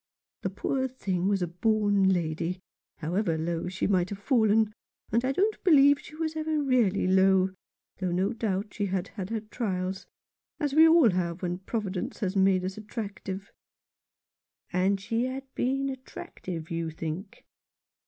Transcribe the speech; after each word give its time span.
"The 0.41 0.49
poor 0.49 0.87
thing 0.87 1.27
was 1.27 1.43
a 1.43 1.47
born 1.47 2.09
lady, 2.09 2.59
however 2.97 3.37
low 3.37 3.67
she 3.67 3.85
might 3.85 4.09
have 4.09 4.17
fallen; 4.17 4.73
and 5.11 5.23
I 5.23 5.31
don't 5.31 5.63
believe 5.63 5.99
she 5.99 6.15
was 6.15 6.35
ever 6.35 6.59
really 6.59 7.05
low, 7.05 7.51
though 7.99 8.11
no 8.11 8.33
doubt 8.33 8.73
she 8.73 8.87
had 8.87 9.09
had 9.09 9.29
her 9.29 9.41
trials, 9.41 10.07
as 10.59 10.73
we 10.73 10.87
all 10.87 11.11
have 11.11 11.43
when 11.43 11.59
Providence 11.59 12.21
has 12.21 12.35
made 12.35 12.65
us 12.65 12.79
attractive."" 12.79 13.51
And 14.73 14.99
she 14.99 15.25
had 15.27 15.43
been 15.53 15.87
attractive, 15.87 16.71
you 16.71 16.89
think 16.89 17.45